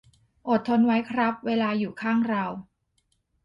[0.47, 2.45] อดทนไว้ครับ เวลาอยู่ข้างเรา